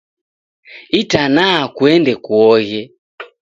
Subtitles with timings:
[1.01, 2.81] Itanaa kuende kuoghe